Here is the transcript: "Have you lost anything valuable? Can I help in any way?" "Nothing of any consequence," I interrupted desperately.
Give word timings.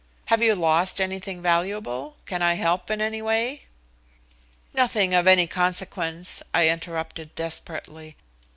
"Have 0.33 0.41
you 0.41 0.55
lost 0.55 0.99
anything 0.99 1.43
valuable? 1.43 2.17
Can 2.25 2.41
I 2.41 2.55
help 2.55 2.89
in 2.89 3.01
any 3.01 3.21
way?" 3.21 3.65
"Nothing 4.73 5.13
of 5.13 5.27
any 5.27 5.45
consequence," 5.45 6.41
I 6.55 6.69
interrupted 6.69 7.35
desperately. 7.35 8.15